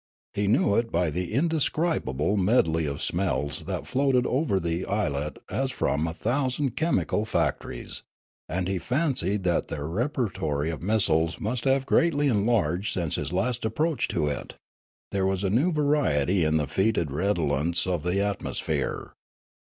[0.33, 5.69] He knew it by the indescribable medley of smells that floated over the islet as
[5.69, 8.01] from a thousand chemical factories,
[8.49, 13.63] and he fancied that their repertory of missiles must have greatly enlarged since his last
[13.63, 14.55] approach to it.
[15.11, 19.13] There was a new variety in the fetid redolence of the atmosphere.